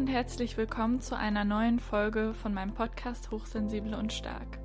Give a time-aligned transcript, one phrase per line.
[0.00, 4.58] und herzlich willkommen zu einer neuen Folge von meinem Podcast Hochsensible und Stark.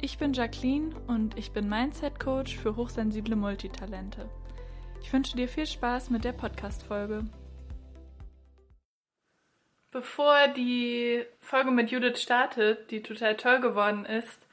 [0.00, 4.26] Ich bin Jacqueline und ich bin Mindset Coach für hochsensible Multitalente.
[5.02, 7.26] Ich wünsche dir viel Spaß mit der Podcast-Folge.
[9.90, 14.43] Bevor die Folge mit Judith startet, die total toll geworden ist,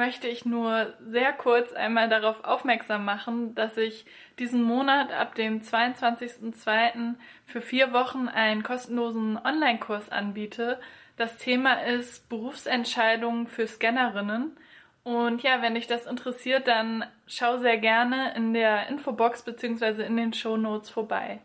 [0.00, 4.06] möchte ich nur sehr kurz einmal darauf aufmerksam machen, dass ich
[4.38, 7.16] diesen Monat ab dem 22.02.
[7.44, 10.80] für vier Wochen einen kostenlosen Online-Kurs anbiete.
[11.18, 14.56] Das Thema ist Berufsentscheidungen für Scannerinnen.
[15.02, 20.16] Und ja, wenn dich das interessiert, dann schau sehr gerne in der Infobox beziehungsweise in
[20.16, 21.40] den Show Notes vorbei.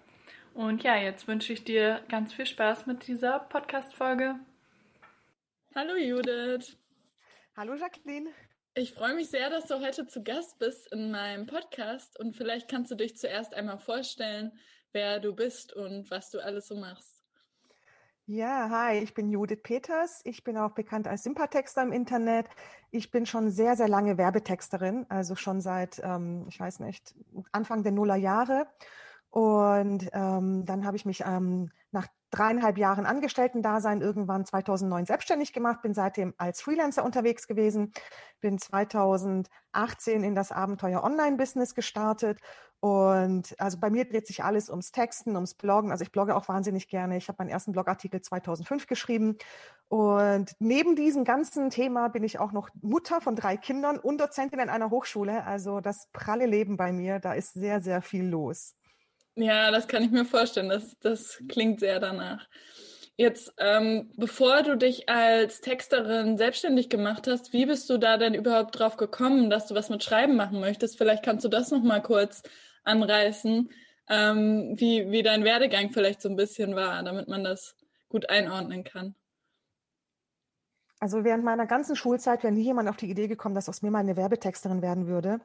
[0.53, 4.35] Und ja, jetzt wünsche ich dir ganz viel Spaß mit dieser Podcast-Folge.
[5.75, 6.77] Hallo Judith.
[7.57, 8.29] Hallo Jacqueline.
[8.77, 12.69] Ich freue mich sehr, dass du heute zu Gast bist in meinem Podcast und vielleicht
[12.69, 14.51] kannst du dich zuerst einmal vorstellen,
[14.91, 17.23] wer du bist und was du alles so machst.
[18.25, 20.19] Ja, hi, ich bin Judith Peters.
[20.25, 22.47] Ich bin auch bekannt als Sympathexter im Internet.
[22.91, 27.15] Ich bin schon sehr, sehr lange Werbetexterin, also schon seit, ähm, ich weiß nicht,
[27.53, 28.67] Anfang der Nullerjahre.
[29.35, 35.81] Und ähm, dann habe ich mich ähm, nach dreieinhalb Jahren Angestellten-Dasein irgendwann 2009 selbstständig gemacht,
[35.81, 37.91] bin seitdem als Freelancer unterwegs gewesen,
[38.39, 42.39] bin 2018 in das Abenteuer Online-Business gestartet
[42.79, 45.91] und also bei mir dreht sich alles ums Texten, ums Bloggen.
[45.91, 47.17] Also ich blogge auch wahnsinnig gerne.
[47.17, 49.37] Ich habe meinen ersten Blogartikel 2005 geschrieben
[49.89, 54.61] und neben diesem ganzen Thema bin ich auch noch Mutter von drei Kindern und Dozentin
[54.61, 55.43] in einer Hochschule.
[55.43, 58.75] Also das pralle Leben bei mir, da ist sehr, sehr viel los.
[59.35, 60.69] Ja, das kann ich mir vorstellen.
[60.69, 62.47] Das, das klingt sehr danach.
[63.17, 68.33] Jetzt, ähm, bevor du dich als Texterin selbstständig gemacht hast, wie bist du da denn
[68.33, 70.97] überhaupt drauf gekommen, dass du was mit Schreiben machen möchtest?
[70.97, 72.43] Vielleicht kannst du das noch mal kurz
[72.83, 73.69] anreißen,
[74.09, 77.75] ähm, wie, wie dein Werdegang vielleicht so ein bisschen war, damit man das
[78.09, 79.15] gut einordnen kann.
[80.99, 83.91] Also während meiner ganzen Schulzeit wäre nie jemand auf die Idee gekommen, dass aus mir
[83.91, 85.39] mal eine Werbetexterin werden würde.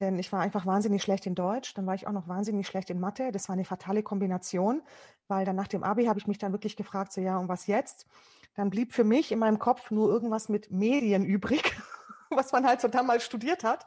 [0.00, 2.90] Denn ich war einfach wahnsinnig schlecht in Deutsch, dann war ich auch noch wahnsinnig schlecht
[2.90, 3.30] in Mathe.
[3.30, 4.82] Das war eine fatale Kombination,
[5.28, 7.66] weil dann nach dem Abi habe ich mich dann wirklich gefragt, so ja, und was
[7.66, 8.06] jetzt?
[8.54, 11.76] Dann blieb für mich in meinem Kopf nur irgendwas mit Medien übrig,
[12.30, 13.86] was man halt so damals studiert hat.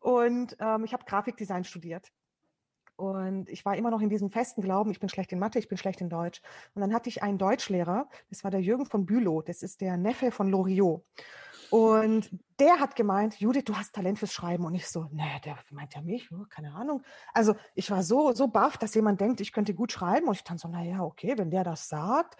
[0.00, 2.12] Und ähm, ich habe Grafikdesign studiert.
[2.96, 5.68] Und ich war immer noch in diesem festen Glauben, ich bin schlecht in Mathe, ich
[5.68, 6.42] bin schlecht in Deutsch.
[6.74, 9.96] Und dann hatte ich einen Deutschlehrer, das war der Jürgen von Bülow, das ist der
[9.96, 11.04] Neffe von Loriot.
[11.70, 14.64] Und der hat gemeint, Judith, du hast Talent fürs Schreiben.
[14.64, 17.02] Und ich so, nee, der meint ja mich, oh, keine Ahnung.
[17.34, 20.28] Also ich war so, so baff, dass jemand denkt, ich könnte gut schreiben.
[20.28, 22.36] Und ich dann so, na ja, okay, wenn der das sagt.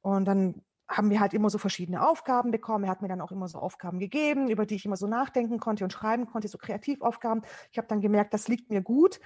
[0.00, 2.84] Und dann haben wir halt immer so verschiedene Aufgaben bekommen.
[2.84, 5.60] Er hat mir dann auch immer so Aufgaben gegeben, über die ich immer so nachdenken
[5.60, 7.42] konnte und schreiben konnte, so Kreativaufgaben.
[7.70, 9.20] Ich habe dann gemerkt, das liegt mir gut.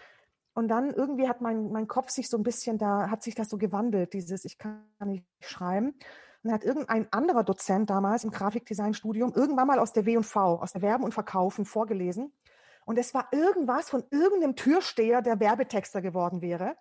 [0.53, 3.48] Und dann irgendwie hat mein, mein Kopf sich so ein bisschen, da hat sich das
[3.48, 5.94] so gewandelt, dieses, ich kann nicht schreiben.
[6.44, 10.72] Und dann hat irgendein anderer Dozent damals im Grafikdesign-Studium irgendwann mal aus der W&V, aus
[10.72, 12.34] der Werben und Verkaufen vorgelesen.
[12.84, 16.77] Und es war irgendwas von irgendeinem Türsteher, der Werbetexter geworden wäre.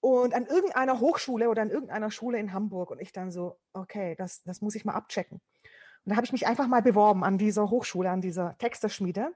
[0.00, 2.90] Und an irgendeiner Hochschule oder an irgendeiner Schule in Hamburg.
[2.90, 5.42] Und ich dann so, okay, das, das muss ich mal abchecken.
[6.06, 9.34] Und da habe ich mich einfach mal beworben an dieser Hochschule, an dieser Texterschmiede.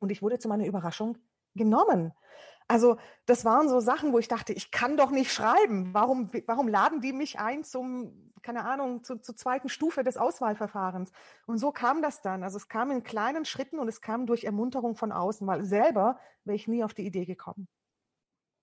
[0.00, 1.18] Und ich wurde zu meiner Überraschung
[1.54, 2.14] genommen.
[2.68, 5.92] Also das waren so Sachen, wo ich dachte, ich kann doch nicht schreiben.
[5.92, 11.12] Warum, warum laden die mich ein zum, keine Ahnung, zu, zur zweiten Stufe des Auswahlverfahrens?
[11.46, 12.42] Und so kam das dann.
[12.42, 16.18] Also es kam in kleinen Schritten und es kam durch Ermunterung von außen, weil selber
[16.44, 17.68] wäre ich nie auf die Idee gekommen.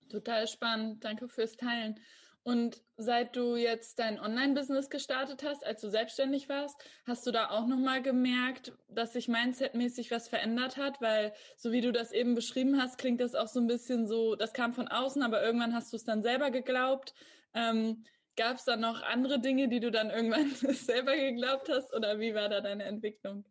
[0.08, 1.04] Total spannend.
[1.04, 1.98] Danke fürs Teilen.
[2.44, 6.76] Und seit du jetzt dein Online-Business gestartet hast, als du selbstständig warst,
[7.06, 11.00] hast du da auch nochmal gemerkt, dass sich mindsetmäßig was verändert hat?
[11.00, 14.34] Weil, so wie du das eben beschrieben hast, klingt das auch so ein bisschen so,
[14.34, 17.14] das kam von außen, aber irgendwann hast du es dann selber geglaubt.
[17.54, 18.04] Ähm,
[18.36, 21.94] Gab es da noch andere Dinge, die du dann irgendwann selber geglaubt hast?
[21.94, 23.44] Oder wie war da deine Entwicklung?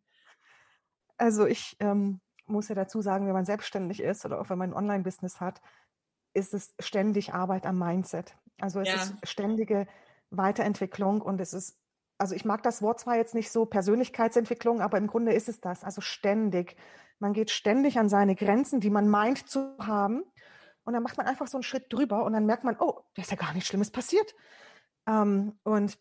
[1.16, 4.70] Also ich ähm, muss ja dazu sagen, wenn man selbstständig ist oder auch wenn man
[4.70, 5.60] ein Online-Business hat,
[6.34, 8.34] ist es ständig Arbeit am Mindset.
[8.60, 8.94] Also es ja.
[8.94, 9.86] ist ständige
[10.30, 11.78] Weiterentwicklung und es ist,
[12.18, 15.60] also ich mag das Wort zwar jetzt nicht so Persönlichkeitsentwicklung, aber im Grunde ist es
[15.60, 15.84] das.
[15.84, 16.76] Also ständig.
[17.18, 20.24] Man geht ständig an seine Grenzen, die man meint zu haben.
[20.84, 23.22] Und dann macht man einfach so einen Schritt drüber und dann merkt man, oh, da
[23.22, 24.34] ist ja gar nichts Schlimmes passiert.
[25.06, 25.98] Ähm, und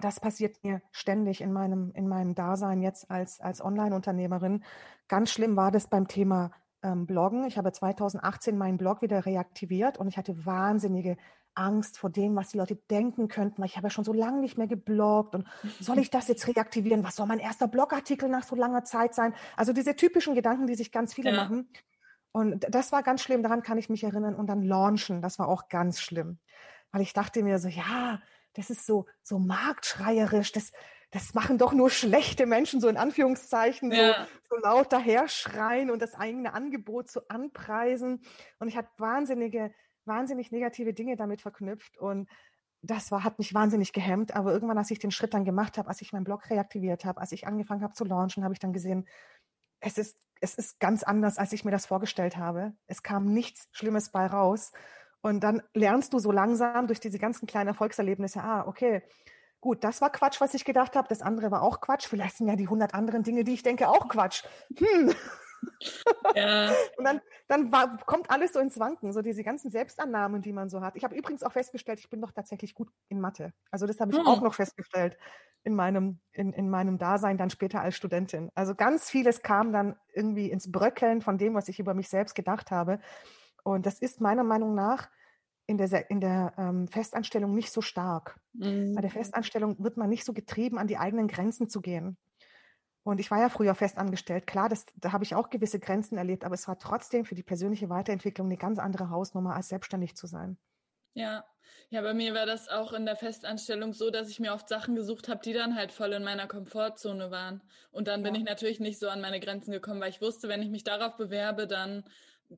[0.00, 4.64] das passiert mir ständig in meinem, in meinem Dasein jetzt als, als Online-Unternehmerin.
[5.08, 6.50] Ganz schlimm war das beim Thema
[6.82, 7.44] ähm, Bloggen.
[7.44, 11.16] Ich habe 2018 meinen Blog wieder reaktiviert und ich hatte wahnsinnige
[11.54, 14.40] Angst vor dem, was die Leute denken könnten, weil ich habe ja schon so lange
[14.40, 15.46] nicht mehr gebloggt und
[15.80, 17.04] soll ich das jetzt reaktivieren?
[17.04, 19.34] Was soll mein erster Blogartikel nach so langer Zeit sein?
[19.56, 21.44] Also diese typischen Gedanken, die sich ganz viele ja.
[21.44, 21.68] machen.
[22.32, 24.34] Und das war ganz schlimm, daran kann ich mich erinnern.
[24.34, 26.38] Und dann launchen, das war auch ganz schlimm.
[26.90, 28.20] Weil ich dachte mir so, ja,
[28.54, 30.72] das ist so, so marktschreierisch, das,
[31.10, 34.26] das machen doch nur schlechte Menschen, so in Anführungszeichen, ja.
[34.48, 38.22] so, so laut daherschreien und das eigene Angebot so anpreisen.
[38.58, 39.72] Und ich hatte wahnsinnige,
[40.06, 42.28] wahnsinnig negative Dinge damit verknüpft und
[42.86, 44.36] das war, hat mich wahnsinnig gehemmt.
[44.36, 47.20] Aber irgendwann, als ich den Schritt dann gemacht habe, als ich meinen Blog reaktiviert habe,
[47.20, 49.08] als ich angefangen habe zu launchen, habe ich dann gesehen,
[49.80, 52.74] es ist, es ist ganz anders, als ich mir das vorgestellt habe.
[52.86, 54.72] Es kam nichts Schlimmes bei raus.
[55.22, 59.02] Und dann lernst du so langsam durch diese ganzen kleinen Erfolgserlebnisse, ah, okay,
[59.62, 62.48] gut, das war Quatsch, was ich gedacht habe, das andere war auch Quatsch, vielleicht sind
[62.48, 64.44] ja die hundert anderen Dinge, die ich denke, auch Quatsch.
[64.76, 65.14] Hm.
[66.34, 66.72] Ja.
[66.96, 70.68] Und dann, dann war, kommt alles so ins Wanken, so diese ganzen Selbstannahmen, die man
[70.68, 70.96] so hat.
[70.96, 73.52] Ich habe übrigens auch festgestellt, ich bin doch tatsächlich gut in Mathe.
[73.70, 74.26] Also das habe ich hm.
[74.26, 75.16] auch noch festgestellt
[75.62, 78.50] in meinem, in, in meinem Dasein dann später als Studentin.
[78.54, 82.34] Also ganz vieles kam dann irgendwie ins Bröckeln von dem, was ich über mich selbst
[82.34, 83.00] gedacht habe.
[83.62, 85.08] Und das ist meiner Meinung nach
[85.66, 88.38] in der, in der ähm, Festanstellung nicht so stark.
[88.52, 88.94] Mhm.
[88.94, 89.14] Bei der mhm.
[89.14, 92.18] Festanstellung wird man nicht so getrieben, an die eigenen Grenzen zu gehen.
[93.04, 94.46] Und ich war ja früher festangestellt.
[94.46, 97.42] Klar, das, da habe ich auch gewisse Grenzen erlebt, aber es war trotzdem für die
[97.42, 100.58] persönliche Weiterentwicklung eine ganz andere Hausnummer, als selbstständig zu sein.
[101.14, 101.44] Ja,
[101.90, 104.96] ja, bei mir war das auch in der Festanstellung so, dass ich mir oft Sachen
[104.96, 107.62] gesucht habe, die dann halt voll in meiner Komfortzone waren.
[107.92, 110.62] Und dann bin ich natürlich nicht so an meine Grenzen gekommen, weil ich wusste, wenn
[110.62, 112.04] ich mich darauf bewerbe, dann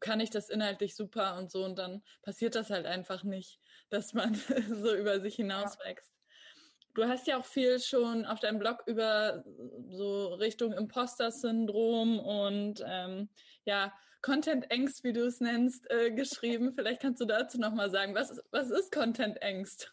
[0.00, 3.60] kann ich das inhaltlich super und so und dann passiert das halt einfach nicht,
[3.90, 4.34] dass man
[4.72, 6.15] so über sich hinauswächst.
[6.96, 9.44] Du hast ja auch viel schon auf deinem Blog über
[9.90, 13.28] so Richtung Imposter-Syndrom und ähm,
[13.66, 16.72] ja, Content-Angst, wie du es nennst, äh, geschrieben.
[16.74, 19.92] Vielleicht kannst du dazu nochmal sagen, was, was ist Content-Angst?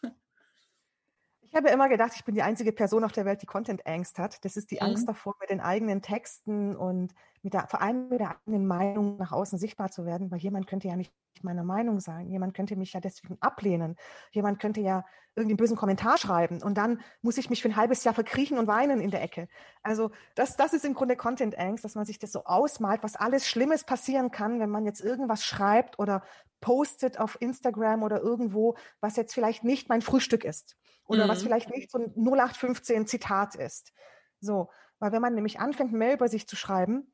[1.42, 4.42] Ich habe immer gedacht, ich bin die einzige Person auf der Welt, die Content-Angst hat.
[4.44, 4.86] Das ist die mhm.
[4.86, 9.16] Angst davor, mit den eigenen Texten und mit der, vor allem mit der eigenen Meinung
[9.18, 11.12] nach außen sichtbar zu werden, weil jemand könnte ja nicht
[11.42, 12.30] meiner Meinung sein.
[12.30, 13.96] Jemand könnte mich ja deswegen ablehnen.
[14.32, 15.04] Jemand könnte ja
[15.36, 18.56] irgendwie einen bösen Kommentar schreiben und dann muss ich mich für ein halbes Jahr verkriechen
[18.56, 19.48] und weinen in der Ecke.
[19.82, 23.48] Also das, das ist im Grunde Content-Angst, dass man sich das so ausmalt, was alles
[23.48, 26.22] Schlimmes passieren kann, wenn man jetzt irgendwas schreibt oder
[26.60, 31.28] postet auf Instagram oder irgendwo, was jetzt vielleicht nicht mein Frühstück ist oder mhm.
[31.28, 33.92] was vielleicht nicht so ein 0815 Zitat ist.
[34.40, 34.70] So,
[35.00, 37.12] weil wenn man nämlich anfängt, Mail über sich zu schreiben,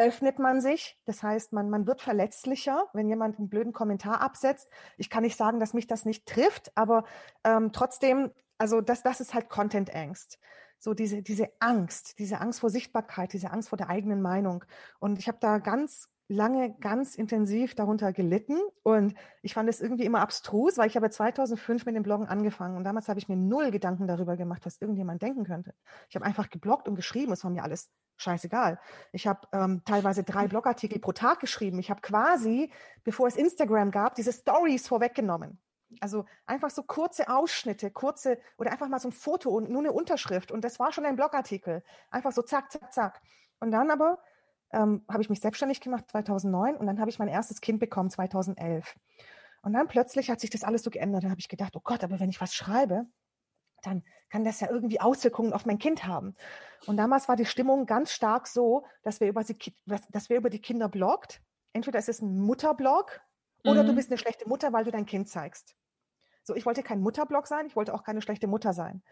[0.00, 0.98] öffnet man sich.
[1.04, 4.68] Das heißt, man, man wird verletzlicher, wenn jemand einen blöden Kommentar absetzt.
[4.96, 7.04] Ich kann nicht sagen, dass mich das nicht trifft, aber
[7.44, 10.38] ähm, trotzdem, also das, das ist halt Content-Angst.
[10.78, 14.64] So diese, diese Angst, diese Angst vor Sichtbarkeit, diese Angst vor der eigenen Meinung.
[14.98, 20.04] Und ich habe da ganz lange ganz intensiv darunter gelitten und ich fand es irgendwie
[20.04, 23.36] immer abstrus, weil ich habe 2005 mit dem Bloggen angefangen und damals habe ich mir
[23.36, 25.74] null Gedanken darüber gemacht, was irgendjemand denken könnte.
[26.08, 28.78] Ich habe einfach gebloggt und geschrieben, es war mir alles scheißegal.
[29.12, 31.80] Ich habe ähm, teilweise drei Blogartikel pro Tag geschrieben.
[31.80, 32.70] Ich habe quasi,
[33.02, 35.58] bevor es Instagram gab, diese Stories vorweggenommen.
[36.00, 39.92] Also einfach so kurze Ausschnitte, kurze oder einfach mal so ein Foto und nur eine
[39.92, 41.82] Unterschrift und das war schon ein Blogartikel.
[42.10, 43.20] Einfach so zack, zack, zack.
[43.58, 44.18] Und dann aber
[44.72, 48.10] ähm, habe ich mich selbstständig gemacht 2009 und dann habe ich mein erstes Kind bekommen
[48.10, 48.96] 2011.
[49.62, 51.24] Und dann plötzlich hat sich das alles so geändert.
[51.24, 53.06] Da habe ich gedacht, oh Gott, aber wenn ich was schreibe,
[53.82, 56.34] dann kann das ja irgendwie Auswirkungen auf mein Kind haben.
[56.86, 60.50] Und damals war die Stimmung ganz stark so, dass wir über die, dass wir über
[60.50, 61.42] die Kinder bloggt.
[61.72, 63.20] Entweder ist es ein Mutterblog
[63.64, 63.88] oder mhm.
[63.88, 65.74] du bist eine schlechte Mutter, weil du dein Kind zeigst.
[66.42, 69.02] So, ich wollte kein Mutterblog sein, ich wollte auch keine schlechte Mutter sein.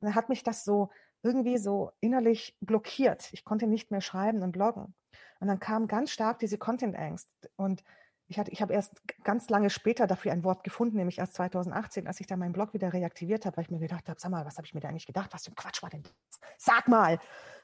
[0.00, 0.90] Und dann hat mich das so
[1.24, 3.32] irgendwie so innerlich blockiert.
[3.32, 4.94] Ich konnte nicht mehr schreiben und bloggen.
[5.40, 7.28] Und dann kam ganz stark diese Content-Angst.
[7.56, 7.82] Und
[8.26, 12.06] ich, hatte, ich habe erst ganz lange später dafür ein Wort gefunden, nämlich erst 2018,
[12.06, 14.44] als ich dann meinen Blog wieder reaktiviert habe, weil ich mir gedacht habe, sag mal,
[14.44, 15.32] was habe ich mir da eigentlich gedacht?
[15.32, 16.12] Was für ein Quatsch war denn das?
[16.58, 17.18] Sag mal!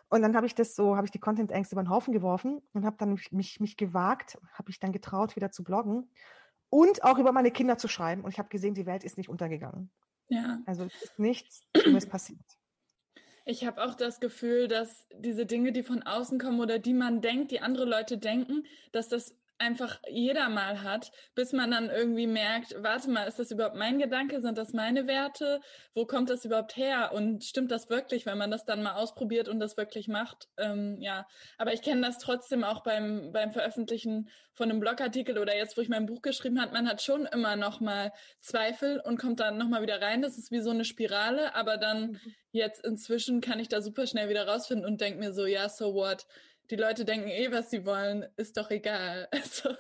[0.09, 2.85] Und dann habe ich das so, habe ich die Content-Ängste über den Haufen geworfen und
[2.85, 6.11] habe dann mich, mich, mich gewagt, habe ich dann getraut, wieder zu bloggen
[6.69, 8.25] und auch über meine Kinder zu schreiben.
[8.25, 9.90] Und ich habe gesehen, die Welt ist nicht untergegangen.
[10.29, 10.59] Ja.
[10.67, 12.60] Also es ist nichts Schlimmes passiert.
[13.50, 17.21] Ich habe auch das Gefühl, dass diese Dinge, die von außen kommen oder die man
[17.21, 22.26] denkt, die andere Leute denken, dass das einfach jeder mal hat, bis man dann irgendwie
[22.26, 24.40] merkt, warte mal, ist das überhaupt mein Gedanke?
[24.40, 25.61] Sind das meine Werte?
[25.95, 27.12] Wo kommt das überhaupt her?
[27.12, 30.49] Und stimmt das wirklich, wenn man das dann mal ausprobiert und das wirklich macht?
[30.57, 31.26] Ähm, ja,
[31.59, 35.83] aber ich kenne das trotzdem auch beim, beim Veröffentlichen von einem Blogartikel oder jetzt, wo
[35.83, 39.59] ich mein Buch geschrieben habe, man hat schon immer noch mal Zweifel und kommt dann
[39.59, 40.23] noch mal wieder rein.
[40.23, 42.21] Das ist wie so eine Spirale, aber dann mhm.
[42.52, 45.95] jetzt inzwischen kann ich da super schnell wieder rausfinden und denke mir so, ja, so
[45.95, 46.26] what?
[46.70, 49.28] Die Leute denken eh, was sie wollen, ist doch egal.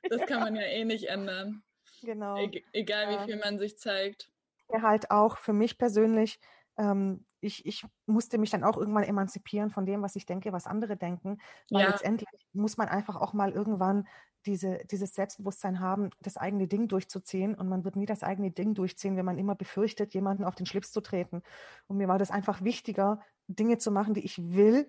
[0.00, 1.64] Also das kann man ja eh nicht ändern.
[2.02, 2.36] Genau.
[2.36, 3.20] E egal ja.
[3.20, 4.30] wie viel man sich zeigt.
[4.72, 6.38] Ja, halt auch für mich persönlich,
[6.76, 10.66] ähm, ich, ich musste mich dann auch irgendwann emanzipieren von dem, was ich denke, was
[10.66, 11.40] andere denken.
[11.70, 11.90] Weil ja.
[11.90, 14.06] letztendlich muss man einfach auch mal irgendwann
[14.46, 17.54] diese, dieses Selbstbewusstsein haben, das eigene Ding durchzuziehen.
[17.54, 20.66] Und man wird nie das eigene Ding durchziehen, wenn man immer befürchtet, jemanden auf den
[20.66, 21.42] Schlips zu treten.
[21.88, 24.88] Und mir war das einfach wichtiger, Dinge zu machen, die ich will,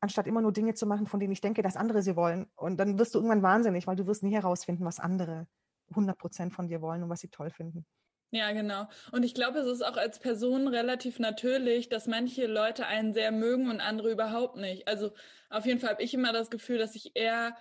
[0.00, 2.46] anstatt immer nur Dinge zu machen, von denen ich denke, dass andere sie wollen.
[2.56, 5.46] Und dann wirst du irgendwann wahnsinnig, weil du wirst nie herausfinden, was andere
[5.90, 7.86] 100 Prozent von dir wollen und was sie toll finden.
[8.30, 8.86] Ja, genau.
[9.10, 13.32] Und ich glaube, es ist auch als Person relativ natürlich, dass manche Leute einen sehr
[13.32, 14.86] mögen und andere überhaupt nicht.
[14.86, 15.12] Also
[15.48, 17.56] auf jeden Fall habe ich immer das Gefühl, dass ich eher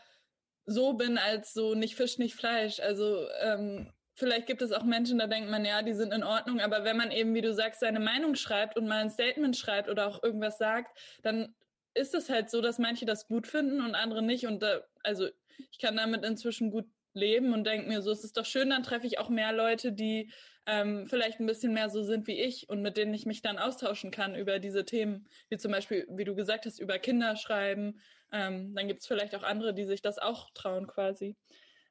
[0.66, 2.82] so bin als so nicht Fisch, nicht Fleisch.
[2.82, 6.60] Also ähm, vielleicht gibt es auch Menschen, da denkt man, ja, die sind in Ordnung,
[6.60, 9.90] aber wenn man eben, wie du sagst, seine Meinung schreibt und mal ein Statement schreibt
[9.90, 11.56] oder auch irgendwas sagt, dann
[11.98, 14.48] ist es halt so, dass manche das gut finden und andere nicht.
[14.48, 15.28] Und da, also
[15.72, 18.84] ich kann damit inzwischen gut leben und denke mir so, es ist doch schön, dann
[18.84, 20.32] treffe ich auch mehr Leute, die
[20.68, 23.58] ähm, vielleicht ein bisschen mehr so sind wie ich und mit denen ich mich dann
[23.58, 28.00] austauschen kann über diese Themen, wie zum Beispiel, wie du gesagt hast, über Kinderschreiben.
[28.32, 31.36] Ähm, dann gibt es vielleicht auch andere, die sich das auch trauen quasi.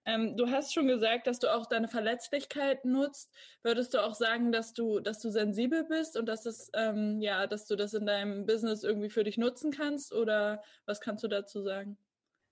[0.07, 3.33] Ähm, du hast schon gesagt, dass du auch deine Verletzlichkeit nutzt.
[3.63, 7.47] Würdest du auch sagen, dass du, dass du sensibel bist und dass das, ähm, ja,
[7.49, 10.15] dass du das in deinem Business irgendwie für dich nutzen kannst?
[10.15, 11.99] Oder was kannst du dazu sagen?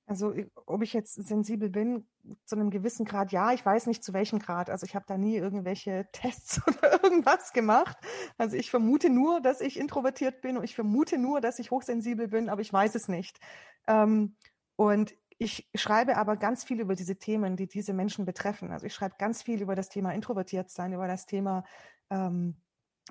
[0.06, 0.34] Also
[0.66, 2.06] ob ich jetzt sensibel bin,
[2.44, 4.68] zu einem gewissen Grad, ja, ich weiß nicht zu welchem Grad.
[4.68, 7.96] Also ich habe da nie irgendwelche Tests oder irgendwas gemacht.
[8.36, 12.28] Also ich vermute nur, dass ich introvertiert bin und ich vermute nur, dass ich hochsensibel
[12.28, 13.38] bin, aber ich weiß es nicht.
[13.86, 14.36] Ähm,
[14.76, 18.70] und ich schreibe aber ganz viel über diese Themen, die diese Menschen betreffen.
[18.70, 21.64] Also ich schreibe ganz viel über das Thema introvertiert sein, über das Thema
[22.10, 22.56] ähm,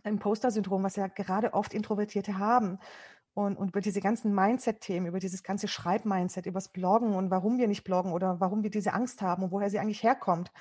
[0.03, 2.80] Imposter-Syndrom, was ja gerade oft Introvertierte haben
[3.34, 7.68] und, und über diese ganzen Mindset-Themen, über dieses ganze Schreib-Mindset, übers Bloggen und warum wir
[7.68, 10.51] nicht bloggen oder warum wir diese Angst haben und woher sie eigentlich herkommt.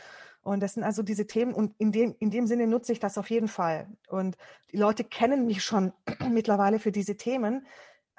[0.43, 3.17] Und das sind also diese Themen und in dem, in dem Sinne nutze ich das
[3.17, 3.87] auf jeden Fall.
[4.09, 4.37] Und
[4.73, 5.93] die Leute kennen mich schon
[6.31, 7.67] mittlerweile für diese Themen.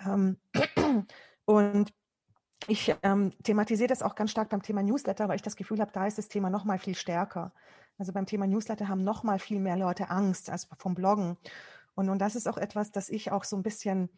[0.05, 0.37] Ähm,
[1.45, 1.93] und
[2.67, 5.91] ich ähm, thematisiere das auch ganz stark beim Thema Newsletter, weil ich das Gefühl habe,
[5.91, 7.53] da ist das Thema noch mal viel stärker.
[7.97, 11.37] Also beim Thema Newsletter haben noch mal viel mehr Leute Angst als vom Bloggen.
[11.95, 14.09] Und, und das ist auch etwas, das ich auch so ein bisschen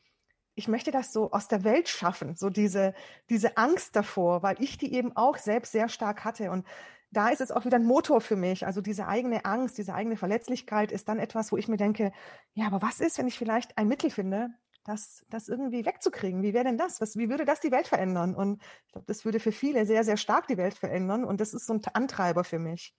[0.55, 2.93] ich möchte das so aus der Welt schaffen, so diese,
[3.29, 6.49] diese Angst davor, weil ich die eben auch selbst sehr stark hatte.
[6.49, 6.65] Und
[7.11, 8.65] da ist es auch wieder ein Motor für mich.
[8.65, 12.11] Also diese eigene Angst, diese eigene Verletzlichkeit ist dann etwas, wo ich mir denke,
[12.53, 14.49] ja, aber was ist, wenn ich vielleicht ein Mittel finde,
[14.85, 16.43] das, das irgendwie wegzukriegen?
[16.43, 17.01] Wie wäre denn das?
[17.01, 18.35] Was, wie würde das die Welt verändern?
[18.35, 21.25] Und ich glaube, das würde für viele sehr, sehr stark die Welt verändern.
[21.25, 22.95] Und das ist so ein Antreiber für mich.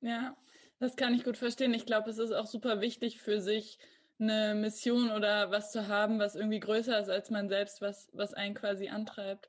[0.00, 0.36] Ja,
[0.78, 1.72] das kann ich gut verstehen.
[1.74, 3.78] Ich glaube, es ist auch super wichtig für sich,
[4.20, 8.34] eine Mission oder was zu haben, was irgendwie größer ist als man selbst, was, was
[8.34, 9.48] einen quasi antreibt.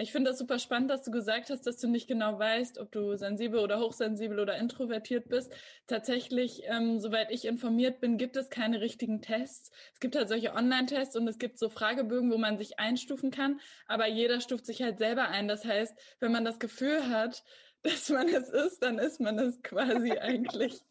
[0.00, 2.90] Ich finde das super spannend, dass du gesagt hast, dass du nicht genau weißt, ob
[2.90, 5.52] du sensibel oder hochsensibel oder introvertiert bist.
[5.86, 9.70] Tatsächlich, ähm, soweit ich informiert bin, gibt es keine richtigen Tests.
[9.92, 13.60] Es gibt halt solche Online-Tests und es gibt so Fragebögen, wo man sich einstufen kann,
[13.86, 15.48] aber jeder stuft sich halt selber ein.
[15.48, 17.44] Das heißt, wenn man das Gefühl hat,
[17.82, 20.82] dass man es ist, dann ist man es quasi eigentlich.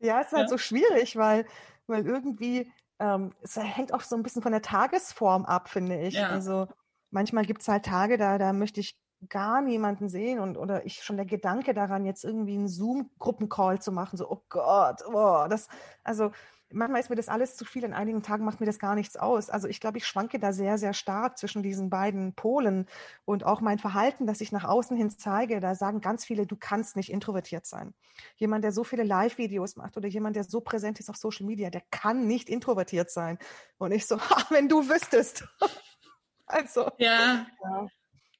[0.00, 0.48] Ja, es ist halt ja.
[0.48, 1.46] so schwierig, weil
[1.86, 6.14] weil irgendwie, ähm, es hängt auch so ein bisschen von der Tagesform ab, finde ich.
[6.14, 6.28] Ja.
[6.28, 6.68] Also
[7.12, 11.04] manchmal gibt es halt Tage, da, da möchte ich gar niemanden sehen und oder ich
[11.04, 15.68] schon der Gedanke daran, jetzt irgendwie einen Zoom-Gruppencall zu machen, so, oh Gott, oh, das,
[16.02, 16.32] also
[16.74, 17.84] manchmal ist mir das alles zu viel.
[17.84, 19.50] In einigen Tagen macht mir das gar nichts aus.
[19.50, 22.86] Also ich glaube, ich schwanke da sehr, sehr stark zwischen diesen beiden Polen
[23.24, 25.60] und auch mein Verhalten, das ich nach außen hin zeige.
[25.60, 27.94] Da sagen ganz viele, du kannst nicht introvertiert sein.
[28.36, 31.70] Jemand, der so viele Live-Videos macht oder jemand, der so präsent ist auf Social Media,
[31.70, 33.38] der kann nicht introvertiert sein.
[33.78, 34.16] Und ich so,
[34.50, 35.44] wenn du wüsstest.
[36.52, 36.90] Also.
[36.98, 37.46] Ja.
[37.64, 37.88] ja.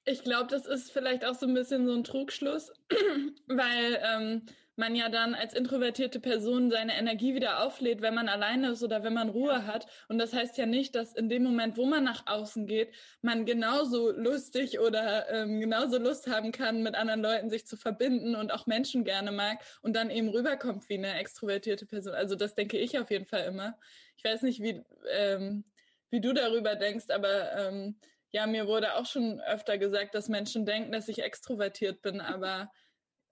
[0.05, 2.73] Ich glaube, das ist vielleicht auch so ein bisschen so ein Trugschluss,
[3.47, 8.71] weil ähm, man ja dann als introvertierte Person seine Energie wieder auflädt, wenn man alleine
[8.71, 9.87] ist oder wenn man Ruhe hat.
[10.09, 13.45] Und das heißt ja nicht, dass in dem Moment, wo man nach außen geht, man
[13.45, 18.53] genauso lustig oder ähm, genauso Lust haben kann, mit anderen Leuten sich zu verbinden und
[18.53, 22.15] auch Menschen gerne mag und dann eben rüberkommt wie eine extrovertierte Person.
[22.15, 23.79] Also das denke ich auf jeden Fall immer.
[24.17, 25.65] Ich weiß nicht, wie, ähm,
[26.13, 27.99] wie du darüber denkst, aber ähm,
[28.33, 32.71] ja, mir wurde auch schon öfter gesagt, dass Menschen denken, dass ich extrovertiert bin, aber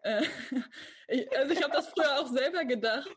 [0.02, 0.22] äh,
[1.08, 3.14] ich, also ich habe das früher auch selber gedacht.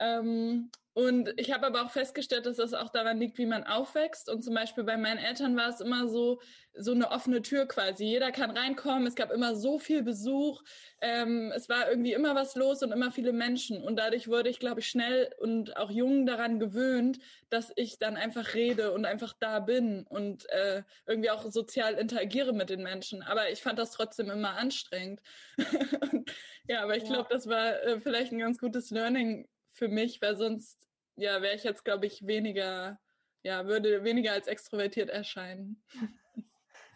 [0.00, 4.30] Ähm, und ich habe aber auch festgestellt, dass das auch daran liegt, wie man aufwächst.
[4.30, 6.40] Und zum Beispiel bei meinen Eltern war es immer so,
[6.72, 8.04] so eine offene Tür quasi.
[8.04, 9.04] Jeder kann reinkommen.
[9.04, 10.62] Es gab immer so viel Besuch.
[11.00, 13.82] Ähm, es war irgendwie immer was los und immer viele Menschen.
[13.82, 17.18] Und dadurch wurde ich, glaube ich, schnell und auch jung daran gewöhnt,
[17.50, 22.52] dass ich dann einfach rede und einfach da bin und äh, irgendwie auch sozial interagiere
[22.52, 23.20] mit den Menschen.
[23.22, 25.20] Aber ich fand das trotzdem immer anstrengend.
[26.68, 30.36] ja, aber ich glaube, das war äh, vielleicht ein ganz gutes Learning für mich, weil
[30.36, 32.98] sonst ja, wäre ich jetzt, glaube ich, weniger,
[33.42, 35.82] ja, würde weniger als extrovertiert erscheinen.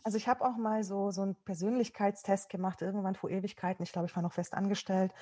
[0.05, 3.83] Also ich habe auch mal so, so einen Persönlichkeitstest gemacht, irgendwann vor Ewigkeiten.
[3.83, 5.13] Ich glaube, ich war noch fest angestellt.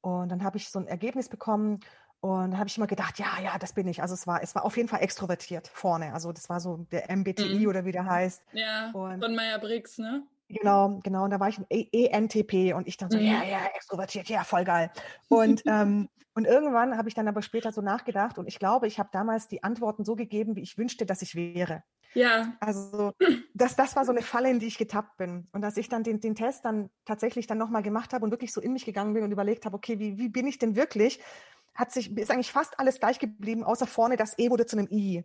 [0.00, 1.78] Und dann habe ich so ein Ergebnis bekommen
[2.20, 4.02] und da habe ich immer gedacht, ja, ja, das bin ich.
[4.02, 6.14] Also es war, es war auf jeden Fall extrovertiert vorne.
[6.14, 7.68] Also das war so der MBTI mhm.
[7.68, 8.42] oder wie der heißt.
[8.54, 10.26] Ja, und, von Meyer Briggs, ne?
[10.48, 11.24] Genau, genau.
[11.24, 13.24] Und da war ich ein ENTP und ich dann so, mhm.
[13.24, 14.90] ja, ja, extrovertiert, ja, voll geil.
[15.28, 18.98] Und, ähm, und irgendwann habe ich dann aber später so nachgedacht und ich glaube, ich
[18.98, 21.84] habe damals die Antworten so gegeben, wie ich wünschte, dass ich wäre.
[22.14, 22.54] Ja.
[22.58, 23.12] Also
[23.54, 25.46] das, das war so eine Falle, in die ich getappt bin.
[25.52, 28.52] Und dass ich dann den, den Test dann tatsächlich dann nochmal gemacht habe und wirklich
[28.52, 31.20] so in mich gegangen bin und überlegt habe, okay, wie, wie bin ich denn wirklich?
[31.74, 34.88] Hat sich, ist eigentlich fast alles gleich geblieben, außer vorne das E wurde zu einem
[34.90, 35.24] I.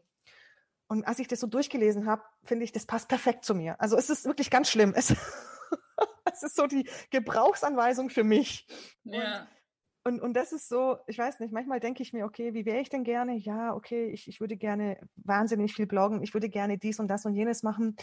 [0.89, 3.79] Und als ich das so durchgelesen habe, finde ich, das passt perfekt zu mir.
[3.79, 4.93] Also es ist wirklich ganz schlimm.
[6.31, 8.65] Es, es ist so die Gebrauchsanweisung für mich.
[9.03, 9.47] Ja.
[10.03, 12.65] Und, und, und das ist so, ich weiß nicht, manchmal denke ich mir, okay, wie
[12.65, 13.35] wäre ich denn gerne?
[13.35, 17.25] Ja, okay, ich, ich würde gerne wahnsinnig viel bloggen, ich würde gerne dies und das
[17.25, 17.95] und jenes machen.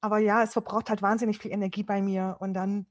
[0.00, 2.36] Aber ja, es verbraucht halt wahnsinnig viel Energie bei mir.
[2.38, 2.86] Und dann,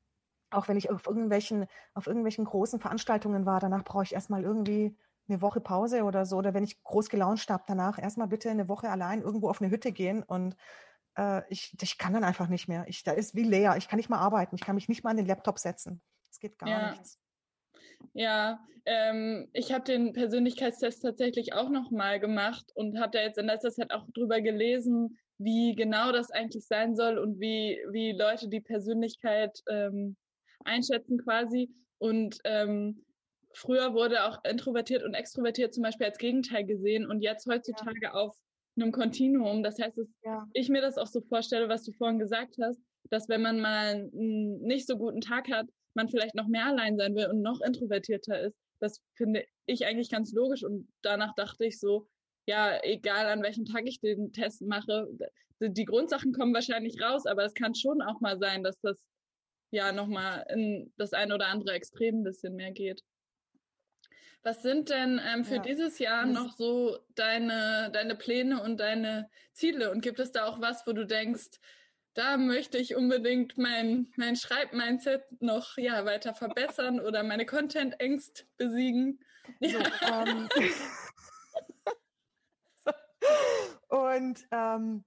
[0.49, 4.97] auch wenn ich auf irgendwelchen, auf irgendwelchen großen Veranstaltungen war, danach brauche ich erstmal irgendwie
[5.29, 8.69] eine Woche Pause oder so, oder wenn ich groß gelauncht habe, danach erstmal bitte eine
[8.69, 10.55] Woche allein irgendwo auf eine Hütte gehen und
[11.17, 12.85] äh, ich, ich kann dann einfach nicht mehr.
[12.87, 13.75] Ich, da ist wie leer.
[13.77, 14.55] Ich kann nicht mal arbeiten.
[14.55, 16.01] Ich kann mich nicht mal an den Laptop setzen.
[16.31, 16.91] Es geht gar ja.
[16.91, 17.19] nichts.
[18.13, 23.47] Ja, ähm, ich habe den Persönlichkeitstest tatsächlich auch nochmal gemacht und habe da jetzt in
[23.47, 28.47] letzter Zeit auch drüber gelesen, wie genau das eigentlich sein soll und wie, wie Leute
[28.47, 30.15] die Persönlichkeit ähm,
[30.63, 31.69] einschätzen quasi.
[31.99, 33.03] Und ähm,
[33.57, 38.13] früher wurde auch introvertiert und extrovertiert zum Beispiel als Gegenteil gesehen und jetzt heutzutage ja.
[38.13, 38.35] auf
[38.75, 39.63] einem Kontinuum.
[39.63, 40.45] Das heißt, dass ja.
[40.53, 44.09] ich mir das auch so vorstelle, was du vorhin gesagt hast, dass wenn man mal
[44.13, 47.59] einen nicht so guten Tag hat, man vielleicht noch mehr allein sein will und noch
[47.61, 48.55] introvertierter ist.
[48.79, 52.07] Das finde ich eigentlich ganz logisch und danach dachte ich so,
[52.47, 55.07] ja, egal an welchem Tag ich den Test mache,
[55.59, 59.03] die Grundsachen kommen wahrscheinlich raus, aber es kann schon auch mal sein, dass das
[59.71, 63.01] ja nochmal in das ein oder andere Extrem ein bisschen mehr geht.
[64.47, 65.61] Was sind denn ähm, für ja.
[65.61, 69.91] dieses Jahr noch so deine, deine Pläne und deine Ziele?
[69.91, 71.59] Und gibt es da auch was, wo du denkst,
[72.13, 79.19] da möchte ich unbedingt mein, mein Schreibmindset noch ja, weiter verbessern oder meine Content-Ängst besiegen?
[79.59, 80.47] So, ähm,
[83.89, 85.03] und ähm,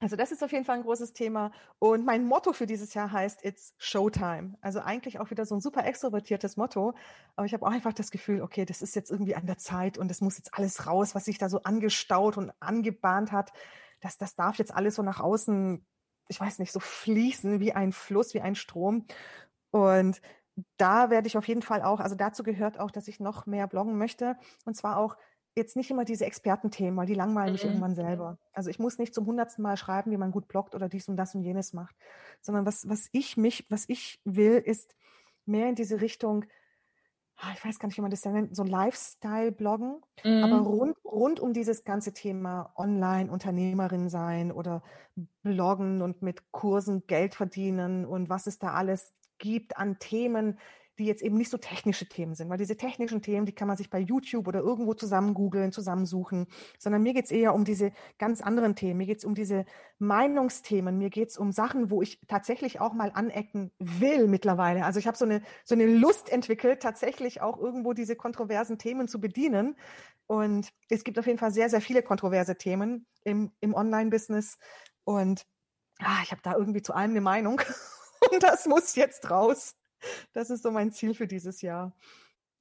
[0.00, 1.52] also das ist auf jeden Fall ein großes Thema.
[1.78, 4.54] Und mein Motto für dieses Jahr heißt It's Showtime.
[4.60, 6.94] Also eigentlich auch wieder so ein super extrovertiertes Motto.
[7.36, 9.96] Aber ich habe auch einfach das Gefühl, okay, das ist jetzt irgendwie an der Zeit
[9.96, 13.52] und es muss jetzt alles raus, was sich da so angestaut und angebahnt hat.
[14.00, 15.86] Das, das darf jetzt alles so nach außen,
[16.28, 19.06] ich weiß nicht, so fließen wie ein Fluss, wie ein Strom.
[19.70, 20.20] Und
[20.76, 23.66] da werde ich auf jeden Fall auch, also dazu gehört auch, dass ich noch mehr
[23.68, 24.36] bloggen möchte.
[24.64, 25.16] Und zwar auch
[25.56, 27.70] jetzt nicht immer diese Expertenthemen, weil die langweilen mich mhm.
[27.70, 28.38] irgendwann selber.
[28.52, 31.16] Also ich muss nicht zum hundertsten Mal schreiben, wie man gut bloggt oder dies und
[31.16, 31.94] das und jenes macht,
[32.40, 34.94] sondern was, was ich mich, was ich will, ist
[35.46, 36.44] mehr in diese Richtung,
[37.36, 40.44] ah, ich weiß gar nicht, wie man das nennt, so Lifestyle-Bloggen, mhm.
[40.44, 44.82] aber rund, rund um dieses ganze Thema Online-Unternehmerin sein oder
[45.42, 50.58] Bloggen und mit Kursen Geld verdienen und was es da alles gibt an Themen,
[50.98, 53.76] die jetzt eben nicht so technische Themen sind, weil diese technischen Themen, die kann man
[53.76, 56.46] sich bei YouTube oder irgendwo zusammen googeln, zusammensuchen,
[56.78, 58.98] sondern mir geht's eher um diese ganz anderen Themen.
[58.98, 59.64] Mir geht's um diese
[59.98, 64.84] Meinungsthemen, mir geht's um Sachen, wo ich tatsächlich auch mal anecken will mittlerweile.
[64.84, 69.08] Also ich habe so eine, so eine Lust entwickelt, tatsächlich auch irgendwo diese kontroversen Themen
[69.08, 69.76] zu bedienen.
[70.26, 74.58] Und es gibt auf jeden Fall sehr, sehr viele kontroverse Themen im, im Online-Business.
[75.04, 75.44] Und
[76.00, 77.60] ah, ich habe da irgendwie zu allem eine Meinung.
[78.32, 79.74] Und das muss jetzt raus.
[80.32, 81.92] Das ist so mein Ziel für dieses Jahr.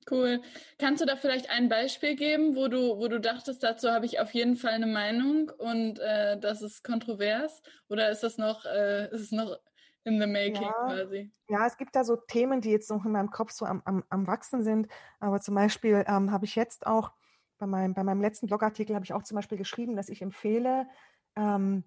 [0.09, 0.41] Cool.
[0.79, 4.19] Kannst du da vielleicht ein Beispiel geben, wo du, wo du dachtest, dazu habe ich
[4.19, 7.61] auf jeden Fall eine Meinung und äh, das ist kontrovers?
[7.87, 9.57] Oder ist das noch, äh, ist es noch
[10.03, 11.31] in the making ja, quasi?
[11.49, 14.03] Ja, es gibt da so Themen, die jetzt noch in meinem Kopf so am, am,
[14.09, 14.87] am Wachsen sind.
[15.19, 17.11] Aber zum Beispiel ähm, habe ich jetzt auch
[17.57, 20.87] bei meinem, bei meinem letzten Blogartikel habe ich auch zum Beispiel geschrieben, dass ich empfehle,
[21.35, 21.83] ähm,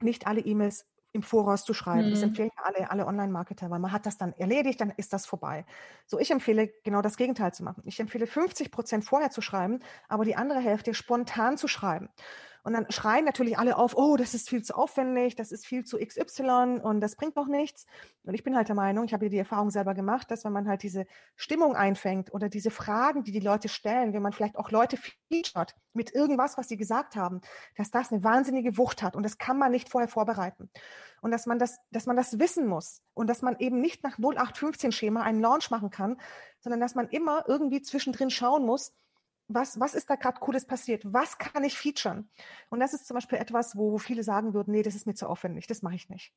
[0.00, 2.08] nicht alle E-Mails im Voraus zu schreiben.
[2.08, 2.10] Mhm.
[2.10, 5.64] Das empfehlen alle, alle Online-Marketer, weil man hat das dann erledigt, dann ist das vorbei.
[6.06, 7.82] So, ich empfehle genau das Gegenteil zu machen.
[7.86, 12.08] Ich empfehle 50 Prozent vorher zu schreiben, aber die andere Hälfte spontan zu schreiben.
[12.62, 15.84] Und dann schreien natürlich alle auf, oh, das ist viel zu aufwendig, das ist viel
[15.84, 17.86] zu XY und das bringt noch nichts.
[18.24, 20.52] Und ich bin halt der Meinung, ich habe ja die Erfahrung selber gemacht, dass wenn
[20.52, 24.56] man halt diese Stimmung einfängt oder diese Fragen, die die Leute stellen, wenn man vielleicht
[24.56, 27.40] auch Leute featuret mit irgendwas, was sie gesagt haben,
[27.76, 30.70] dass das eine wahnsinnige Wucht hat und das kann man nicht vorher vorbereiten.
[31.20, 34.18] Und dass man das, dass man das wissen muss und dass man eben nicht nach
[34.18, 36.20] 0815 Schema einen Launch machen kann,
[36.60, 38.92] sondern dass man immer irgendwie zwischendrin schauen muss,
[39.48, 41.02] was, was ist da gerade Cooles passiert?
[41.06, 42.30] Was kann ich featuren?
[42.68, 45.28] Und das ist zum Beispiel etwas, wo viele sagen würden, nee, das ist mir zu
[45.28, 46.34] aufwendig, das mache ich nicht.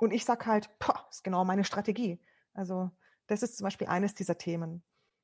[0.00, 2.20] Und ich sag halt, boah, ist genau meine Strategie.
[2.52, 2.90] Also
[3.26, 4.82] das ist zum Beispiel eines dieser Themen.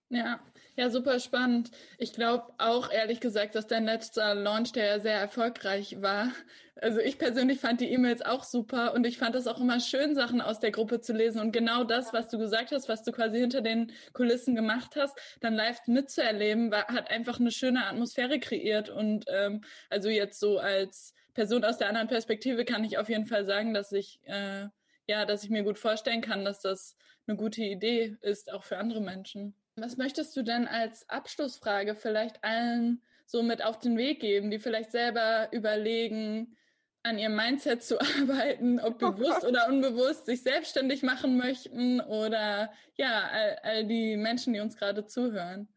[0.09, 0.41] Ja,
[0.77, 1.71] ja, super spannend.
[1.99, 6.31] Ich glaube auch ehrlich gesagt, dass dein letzter Launch, der ja sehr erfolgreich war.
[6.77, 10.15] Also ich persönlich fand die E-Mails auch super und ich fand es auch immer schön,
[10.15, 13.11] Sachen aus der Gruppe zu lesen und genau das, was du gesagt hast, was du
[13.13, 18.39] quasi hinter den Kulissen gemacht hast, dann live mitzuerleben, war, hat einfach eine schöne Atmosphäre
[18.39, 23.09] kreiert und ähm, also jetzt so als Person aus der anderen Perspektive kann ich auf
[23.09, 24.67] jeden Fall sagen, dass ich äh,
[25.09, 28.79] ja, dass ich mir gut vorstellen kann, dass das eine gute Idee ist, auch für
[28.79, 29.55] andere Menschen.
[29.77, 34.59] Was möchtest du denn als Abschlussfrage vielleicht allen so mit auf den Weg geben, die
[34.59, 36.57] vielleicht selber überlegen,
[37.03, 42.01] an ihrem Mindset zu arbeiten, ob oh bewusst oh oder unbewusst, sich selbstständig machen möchten
[42.01, 45.69] oder ja, all, all die Menschen, die uns gerade zuhören?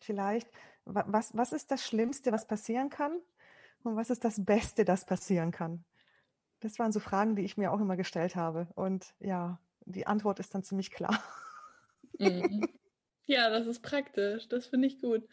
[0.00, 0.48] Vielleicht,
[0.84, 3.20] was, was ist das Schlimmste, was passieren kann?
[3.82, 5.84] Und was ist das Beste, das passieren kann?
[6.60, 8.68] Das waren so Fragen, die ich mir auch immer gestellt habe.
[8.74, 11.22] Und ja, die Antwort ist dann ziemlich klar.
[12.18, 12.66] Mhm.
[13.26, 14.48] Ja, das ist praktisch.
[14.48, 15.28] Das finde ich gut.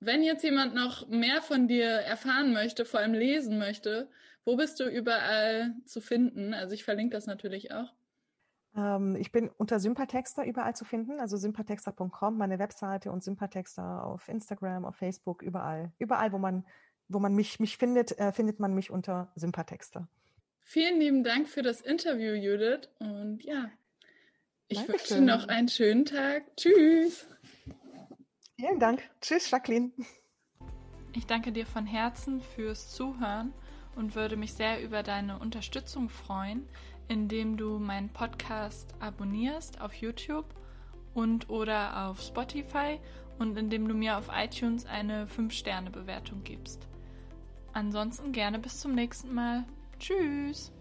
[0.00, 4.10] Wenn jetzt jemand noch mehr von dir erfahren möchte, vor allem lesen möchte,
[4.44, 6.54] wo bist du überall zu finden?
[6.54, 7.92] Also ich verlinke das natürlich auch.
[8.76, 14.28] Ähm, ich bin unter Sympathexter überall zu finden, also sympathexter.com, meine Webseite und Sympathexter auf
[14.28, 15.92] Instagram, auf Facebook, überall.
[15.98, 16.64] Überall, wo man,
[17.08, 20.08] wo man mich, mich findet, äh, findet man mich unter Sympathexter.
[20.62, 22.88] Vielen lieben Dank für das Interview, Judith.
[22.98, 23.70] Und ja,
[24.68, 26.44] ich wünsche dir noch einen schönen Tag.
[26.56, 27.26] Tschüss.
[28.56, 29.02] Vielen Dank.
[29.20, 29.92] Tschüss, Jacqueline.
[31.14, 33.52] Ich danke dir von Herzen fürs Zuhören
[33.94, 36.68] und würde mich sehr über deine Unterstützung freuen,
[37.08, 40.54] indem du meinen Podcast abonnierst auf YouTube
[41.14, 43.00] und oder auf Spotify
[43.38, 46.86] und indem du mir auf iTunes eine 5-Sterne-Bewertung gibst.
[47.72, 49.64] Ansonsten gerne bis zum nächsten Mal.
[49.98, 50.72] Tschüss.